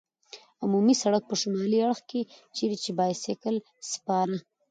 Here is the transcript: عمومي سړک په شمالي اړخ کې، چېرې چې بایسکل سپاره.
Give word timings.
عمومي 0.63 0.95
سړک 1.03 1.23
په 1.27 1.35
شمالي 1.41 1.77
اړخ 1.85 1.99
کې، 2.09 2.21
چېرې 2.55 2.77
چې 2.83 2.89
بایسکل 2.97 3.55
سپاره. 3.91 4.37